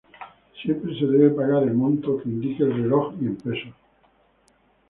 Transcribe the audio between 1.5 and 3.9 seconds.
el monto que indique el reloj y en pesos.